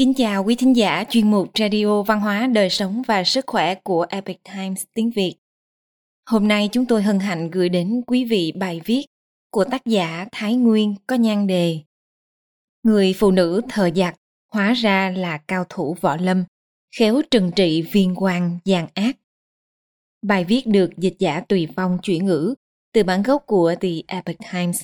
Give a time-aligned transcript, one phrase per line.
[0.00, 3.74] Kính chào quý thính giả chuyên mục Radio Văn hóa, Đời sống và Sức khỏe
[3.74, 5.34] của Epic Times tiếng Việt.
[6.26, 9.04] Hôm nay chúng tôi hân hạnh gửi đến quý vị bài viết
[9.50, 11.78] của tác giả Thái Nguyên có nhan đề
[12.82, 14.16] Người phụ nữ thờ giặc
[14.52, 16.44] hóa ra là cao thủ võ lâm,
[16.98, 19.16] khéo trừng trị viên quan gian ác.
[20.22, 22.54] Bài viết được dịch giả Tùy Phong chuyển ngữ
[22.92, 24.82] từ bản gốc của The Epic Times.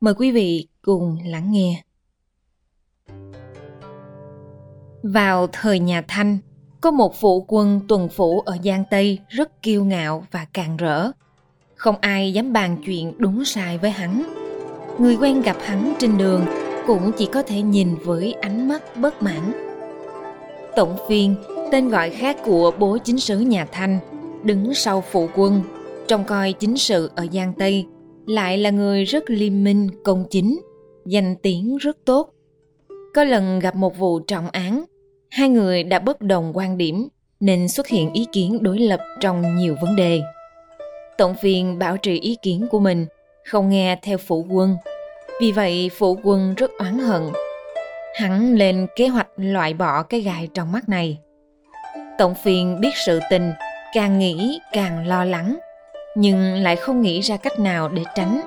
[0.00, 1.82] Mời quý vị cùng lắng nghe.
[5.02, 6.38] Vào thời nhà Thanh,
[6.80, 11.10] có một phụ quân tuần phủ ở Giang Tây rất kiêu ngạo và càng rỡ.
[11.74, 14.22] Không ai dám bàn chuyện đúng sai với hắn.
[14.98, 16.46] Người quen gặp hắn trên đường
[16.86, 19.52] cũng chỉ có thể nhìn với ánh mắt bất mãn.
[20.76, 21.34] Tổng phiên,
[21.72, 23.98] tên gọi khác của bố chính sứ nhà Thanh,
[24.42, 25.62] đứng sau phụ quân,
[26.08, 27.86] trông coi chính sự ở Giang Tây,
[28.26, 30.60] lại là người rất liêm minh, công chính,
[31.06, 32.30] danh tiếng rất tốt.
[33.14, 34.84] Có lần gặp một vụ trọng án,
[35.30, 37.08] hai người đã bất đồng quan điểm
[37.40, 40.20] nên xuất hiện ý kiến đối lập trong nhiều vấn đề.
[41.18, 43.06] Tổng phiền bảo trì ý kiến của mình,
[43.44, 44.76] không nghe theo phụ quân.
[45.40, 47.22] Vì vậy phụ quân rất oán hận.
[48.14, 51.18] Hắn lên kế hoạch loại bỏ cái gai trong mắt này.
[52.18, 53.52] Tổng phiên biết sự tình,
[53.94, 55.58] càng nghĩ càng lo lắng,
[56.16, 58.40] nhưng lại không nghĩ ra cách nào để tránh,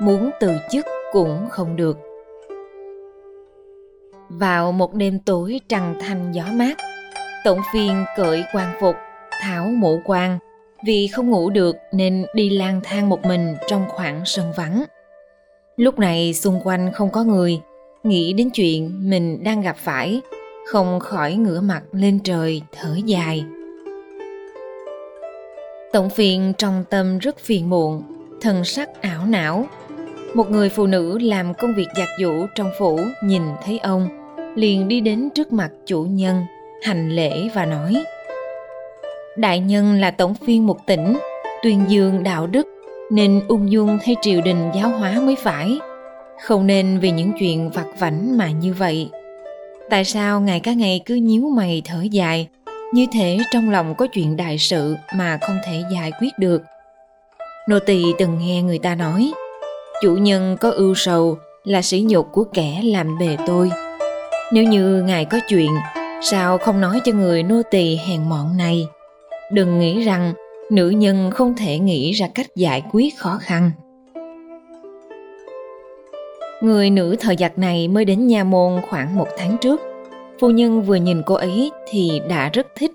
[0.00, 2.09] muốn từ chức cũng không được.
[4.38, 6.76] Vào một đêm tối trăng thanh gió mát,
[7.44, 8.96] Tổng phiên cởi quan phục,
[9.40, 10.38] tháo mũ quan,
[10.84, 14.84] vì không ngủ được nên đi lang thang một mình trong khoảng sân vắng.
[15.76, 17.60] Lúc này xung quanh không có người,
[18.02, 20.20] nghĩ đến chuyện mình đang gặp phải,
[20.66, 23.44] không khỏi ngửa mặt lên trời thở dài.
[25.92, 28.02] Tổng phiền trong tâm rất phiền muộn,
[28.40, 29.66] thần sắc ảo não.
[30.34, 34.08] Một người phụ nữ làm công việc giặt giũ trong phủ nhìn thấy ông,
[34.54, 36.42] liền đi đến trước mặt chủ nhân,
[36.82, 38.04] hành lễ và nói
[39.36, 41.18] Đại nhân là tổng phiên một tỉnh,
[41.62, 42.66] tuyên dương đạo đức,
[43.10, 45.78] nên ung dung thay triều đình giáo hóa mới phải.
[46.42, 49.10] Không nên vì những chuyện vặt vảnh mà như vậy.
[49.90, 52.48] Tại sao ngày cả ngày cứ nhíu mày thở dài,
[52.92, 56.62] như thể trong lòng có chuyện đại sự mà không thể giải quyết được?
[57.68, 59.32] Nô tỳ từng nghe người ta nói,
[60.02, 63.70] chủ nhân có ưu sầu là sỉ nhục của kẻ làm bề tôi.
[64.52, 65.70] Nếu như ngài có chuyện,
[66.22, 68.88] sao không nói cho người nô tỳ hèn mọn này?
[69.52, 70.32] Đừng nghĩ rằng
[70.70, 73.70] nữ nhân không thể nghĩ ra cách giải quyết khó khăn.
[76.60, 79.80] Người nữ thợ giặc này mới đến nhà môn khoảng một tháng trước.
[80.40, 82.90] Phu nhân vừa nhìn cô ấy thì đã rất thích.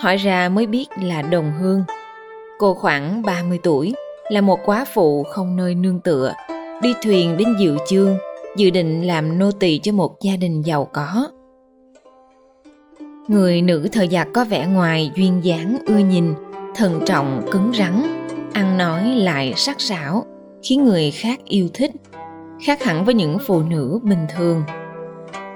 [0.00, 1.84] Hỏi ra mới biết là đồng hương.
[2.58, 3.94] Cô khoảng 30 tuổi,
[4.28, 6.32] là một quá phụ không nơi nương tựa,
[6.82, 8.18] đi thuyền đến dự chương,
[8.56, 11.28] dự định làm nô tỳ cho một gia đình giàu có.
[13.28, 16.34] Người nữ thời giặc có vẻ ngoài duyên dáng ưa nhìn,
[16.74, 18.02] thận trọng cứng rắn,
[18.52, 20.26] ăn nói lại sắc sảo,
[20.62, 21.90] khiến người khác yêu thích
[22.64, 24.62] khác hẳn với những phụ nữ bình thường.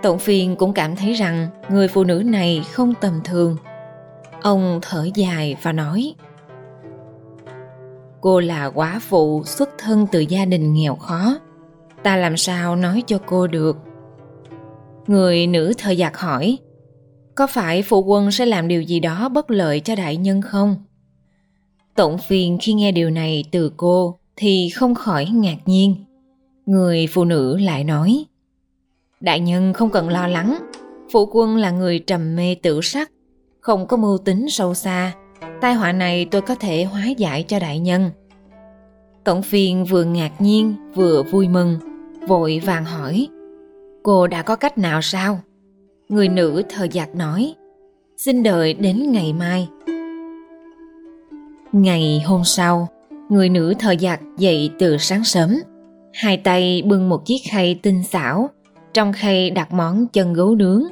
[0.02, 3.56] Tổng phiên cũng cảm thấy rằng người phụ nữ này không tầm thường.
[4.42, 6.14] Ông thở dài và nói
[8.20, 11.38] cô là quá phụ xuất thân từ gia đình nghèo khó
[12.02, 13.76] ta làm sao nói cho cô được?
[15.06, 16.58] Người nữ thợ giặc hỏi,
[17.34, 20.76] có phải phụ quân sẽ làm điều gì đó bất lợi cho đại nhân không?
[21.94, 25.94] Tổng phiền khi nghe điều này từ cô thì không khỏi ngạc nhiên.
[26.66, 28.24] Người phụ nữ lại nói,
[29.20, 30.58] Đại nhân không cần lo lắng,
[31.12, 33.10] Phụ quân là người trầm mê tử sắc,
[33.60, 35.14] Không có mưu tính sâu xa.
[35.60, 38.10] Tai họa này tôi có thể hóa giải cho đại nhân.
[39.28, 41.78] Tổng phiên vừa ngạc nhiên vừa vui mừng
[42.28, 43.28] Vội vàng hỏi
[44.02, 45.40] Cô đã có cách nào sao?
[46.08, 47.54] Người nữ thờ giặc nói
[48.16, 49.68] Xin đợi đến ngày mai
[51.72, 52.88] Ngày hôm sau
[53.28, 55.58] Người nữ thờ giặc dậy từ sáng sớm
[56.12, 58.50] hai tay bưng một chiếc khay tinh xảo,
[58.94, 60.84] trong khay đặt món chân gấu nướng.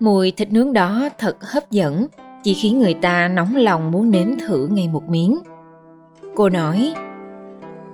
[0.00, 2.06] Mùi thịt nướng đó thật hấp dẫn,
[2.42, 5.38] chỉ khiến người ta nóng lòng muốn nếm thử ngay một miếng.
[6.34, 6.94] Cô nói,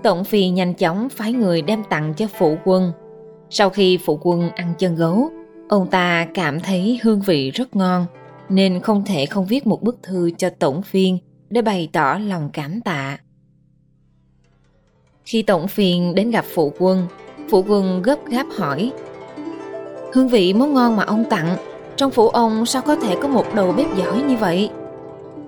[0.02, 2.92] Tổng phi nhanh chóng phái người đem tặng cho phụ quân.
[3.50, 5.30] Sau khi phụ quân ăn chân gấu,
[5.68, 8.06] ông ta cảm thấy hương vị rất ngon,
[8.48, 11.18] nên không thể không viết một bức thư cho tổng phiên
[11.50, 13.18] để bày tỏ lòng cảm tạ.
[15.24, 17.06] Khi tổng phiên đến gặp phụ quân,
[17.50, 18.92] phụ quân gấp gáp hỏi
[20.12, 21.56] Hương vị món ngon mà ông tặng,
[21.96, 24.70] trong phủ ông sao có thể có một đầu bếp giỏi như vậy?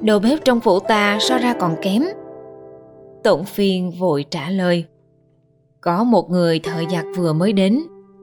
[0.00, 2.02] Đầu bếp trong phủ ta so ra còn kém.
[3.25, 4.84] Tổng phiên vội trả lời
[5.81, 7.81] Có một người thợ giặc vừa mới đến,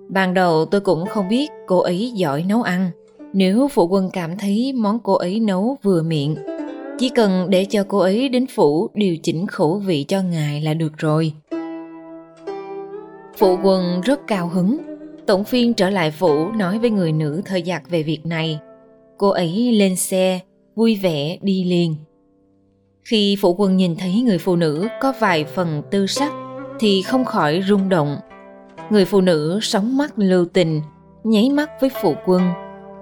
[0.10, 2.90] Ban đầu tôi cũng không biết cô ấy giỏi nấu ăn.
[3.34, 6.36] Nếu phụ quân cảm thấy món cô ấy nấu vừa miệng,
[7.00, 10.74] chỉ cần để cho cô ấy đến phủ điều chỉnh khẩu vị cho ngài là
[10.74, 11.34] được rồi.
[13.38, 14.78] Phụ quân rất cao hứng.
[15.26, 18.60] Tổng phiên trở lại phủ nói với người nữ thời giặc về việc này.
[19.18, 20.40] Cô ấy lên xe,
[20.76, 21.96] vui vẻ đi liền.
[23.10, 26.32] Khi phụ quân nhìn thấy người phụ nữ có vài phần tư sắc
[26.80, 28.18] thì không khỏi rung động.
[28.90, 30.82] Người phụ nữ sóng mắt lưu tình,
[31.24, 32.42] nháy mắt với phụ quân.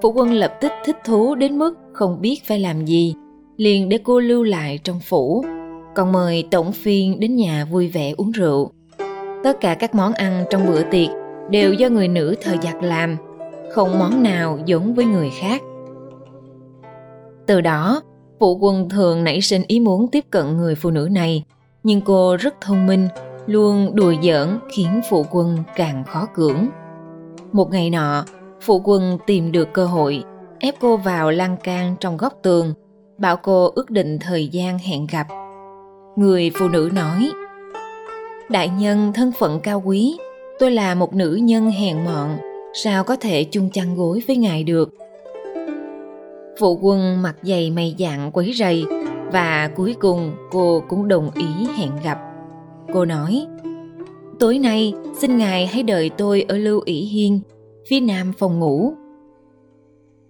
[0.01, 3.15] Phụ quân lập tức thích thú đến mức không biết phải làm gì,
[3.57, 5.45] liền để cô lưu lại trong phủ,
[5.95, 8.71] còn mời tổng phiên đến nhà vui vẻ uống rượu.
[9.43, 11.09] Tất cả các món ăn trong bữa tiệc
[11.49, 13.17] đều do người nữ thời giặc làm,
[13.71, 15.61] không món nào giống với người khác.
[17.45, 18.01] Từ đó,
[18.39, 21.43] phụ quân thường nảy sinh ý muốn tiếp cận người phụ nữ này,
[21.83, 23.07] nhưng cô rất thông minh,
[23.45, 26.67] luôn đùa giỡn khiến phụ quân càng khó cưỡng.
[27.51, 28.25] Một ngày nọ,
[28.61, 30.23] phụ quân tìm được cơ hội,
[30.59, 32.73] ép cô vào lan can trong góc tường,
[33.17, 35.27] bảo cô ước định thời gian hẹn gặp.
[36.15, 37.31] Người phụ nữ nói,
[38.49, 40.17] Đại nhân thân phận cao quý,
[40.59, 42.37] tôi là một nữ nhân hèn mọn,
[42.73, 44.89] sao có thể chung chăn gối với ngài được.
[46.59, 48.85] Phụ quân mặt dày mày dạng quấy rầy
[49.31, 52.19] và cuối cùng cô cũng đồng ý hẹn gặp.
[52.93, 53.47] Cô nói,
[54.39, 57.39] tối nay xin ngài hãy đợi tôi ở Lưu ỷ Hiên,
[57.89, 58.93] phía nam phòng ngủ.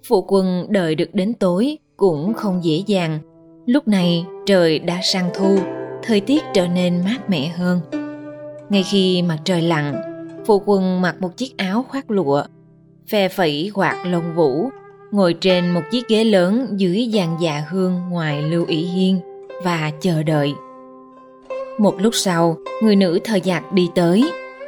[0.07, 3.19] Phụ quân đợi được đến tối cũng không dễ dàng.
[3.65, 5.57] Lúc này trời đã sang thu,
[6.03, 7.79] thời tiết trở nên mát mẻ hơn.
[8.69, 9.95] Ngay khi mặt trời lặn,
[10.45, 12.43] phụ quân mặc một chiếc áo khoác lụa,
[13.07, 14.69] phe phẩy quạt lông vũ,
[15.15, 19.19] ngồi trên một chiếc ghế lớn dưới giàn dạ hương ngoài lưu ỷ hiên
[19.63, 20.53] và chờ đợi.
[21.77, 24.23] Một lúc sau, người nữ thờ giặc đi tới,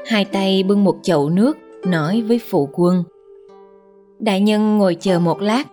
[0.05, 3.03] hai tay bưng một chậu nước, nói với phụ quân.
[4.19, 5.63] Đại nhân ngồi chờ một lát,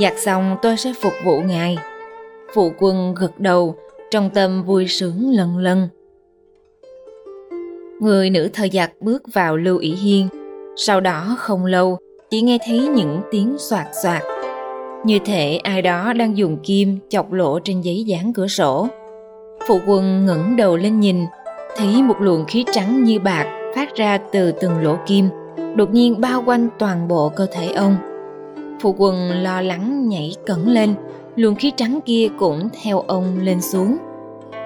[0.00, 1.78] giặt xong tôi sẽ phục vụ ngài.
[2.54, 3.76] Phụ quân gật đầu,
[4.10, 5.88] trong tâm vui sướng lần lần.
[8.00, 10.28] Người nữ thờ giặc bước vào lưu ỷ hiên,
[10.76, 11.98] sau đó không lâu
[12.30, 14.22] chỉ nghe thấy những tiếng soạt soạt.
[15.04, 18.88] Như thể ai đó đang dùng kim chọc lỗ trên giấy dán cửa sổ.
[19.68, 21.24] Phụ quân ngẩng đầu lên nhìn,
[21.76, 25.28] thấy một luồng khí trắng như bạc phát ra từ từng lỗ kim,
[25.76, 27.96] đột nhiên bao quanh toàn bộ cơ thể ông.
[28.80, 30.94] Phụ quân lo lắng nhảy cẩn lên,
[31.36, 33.96] luồng khí trắng kia cũng theo ông lên xuống.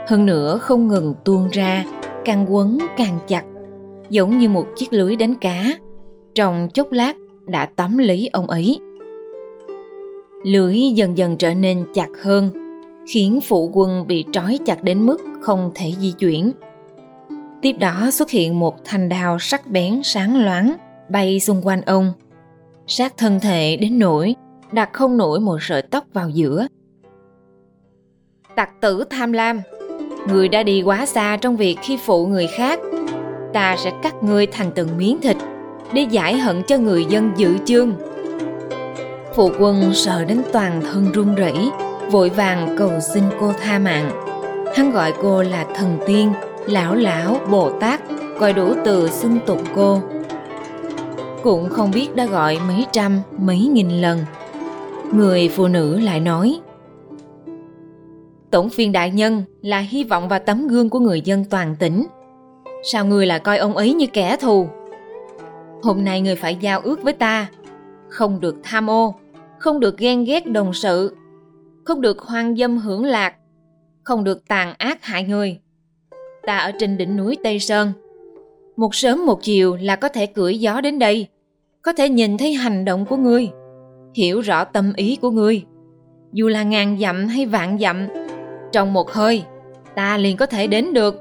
[0.09, 1.85] Hơn nữa không ngừng tuôn ra,
[2.25, 3.43] càng quấn càng chặt,
[4.11, 5.65] giống như một chiếc lưới đánh cá.
[6.35, 7.17] Trong chốc lát
[7.51, 8.79] đã tóm lấy ông ấy.
[10.45, 12.51] Lưới dần dần trở nên chặt hơn,
[13.13, 16.53] khiến phụ quân bị trói chặt đến mức không thể di chuyển.
[17.63, 20.77] Tiếp đó xuất hiện một thanh đao sắc bén sáng loáng
[21.11, 22.13] bay xung quanh ông.
[22.87, 24.35] Sát thân thể đến nỗi
[24.73, 26.67] đặt không nổi một sợi tóc vào giữa.
[28.57, 29.61] Tặc tử tham lam,
[30.29, 32.81] người đã đi quá xa trong việc khi phụ người khác.
[33.53, 35.37] Ta sẽ cắt ngươi thành từng miếng thịt
[35.93, 37.93] để giải hận cho người dân dự chương.
[39.35, 41.71] Phụ quân sợ đến toàn thân run rẩy,
[42.11, 44.11] vội vàng cầu xin cô tha mạng.
[44.75, 46.33] Hắn gọi cô là thần tiên,
[46.67, 48.01] lão lão, Bồ Tát,
[48.39, 50.03] gọi đủ từ xưng tục cô.
[51.43, 54.19] Cũng không biết đã gọi mấy trăm, mấy nghìn lần.
[55.13, 56.61] Người phụ nữ lại nói,
[58.51, 62.07] Tổng phiên đại nhân là hy vọng và tấm gương của người dân toàn tỉnh.
[62.93, 64.69] Sao người lại coi ông ấy như kẻ thù?
[65.83, 67.51] Hôm nay người phải giao ước với ta,
[68.09, 69.15] không được tham ô,
[69.59, 71.17] không được ghen ghét đồng sự,
[71.85, 73.35] không được hoang dâm hưởng lạc,
[74.03, 75.61] không được tàn ác hại người.
[76.47, 77.93] Ta ở trên đỉnh núi Tây Sơn,
[78.77, 81.29] một sớm một chiều là có thể cưỡi gió đến đây,
[81.83, 83.51] có thể nhìn thấy hành động của ngươi,
[84.15, 85.65] hiểu rõ tâm ý của ngươi.
[86.33, 88.09] Dù là ngàn dặm hay vạn dặm,
[88.73, 89.45] trong một hơi,
[89.95, 91.15] ta liền có thể đến được.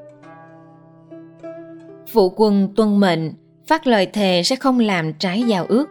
[2.11, 3.31] Phụ quân tuân mệnh,
[3.69, 5.85] phát lời thề sẽ không làm trái giao ước.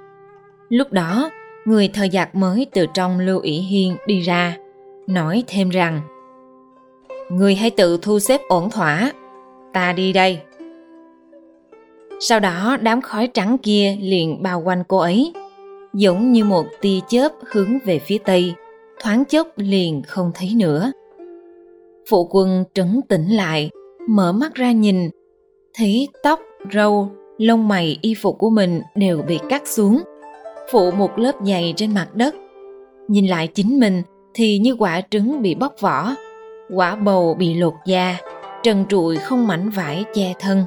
[0.69, 1.31] Lúc đó,
[1.65, 4.57] người thợ giặc mới từ trong lưu ỷ hiên đi ra,
[5.07, 6.01] nói thêm rằng
[7.31, 9.13] Người hãy tự thu xếp ổn thỏa,
[9.73, 10.41] ta đi đây.
[12.21, 15.33] Sau đó đám khói trắng kia liền bao quanh cô ấy,
[15.95, 18.55] giống như một tia chớp hướng về phía tây,
[19.03, 20.93] thoáng chốc liền không thấy nữa.
[22.11, 23.71] Phụ quân trấn tĩnh lại,
[24.09, 25.11] mở mắt ra nhìn,
[25.75, 26.41] thấy tóc,
[26.73, 30.03] râu, lông mày y phục của mình đều bị cắt xuống,
[30.73, 32.35] phụ một lớp dày trên mặt đất.
[33.09, 34.03] Nhìn lại chính mình
[34.35, 36.15] thì như quả trứng bị bóc vỏ,
[36.75, 38.17] quả bầu bị lột da,
[38.63, 40.65] trần trụi không mảnh vải che thân.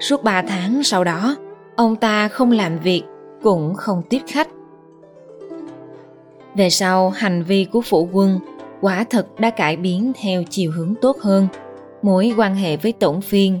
[0.00, 1.36] Suốt ba tháng sau đó,
[1.76, 3.02] ông ta không làm việc
[3.42, 4.48] cũng không tiếp khách
[6.54, 8.38] về sau hành vi của phụ quân
[8.80, 11.48] quả thật đã cải biến theo chiều hướng tốt hơn
[12.02, 13.60] mối quan hệ với tổng phiên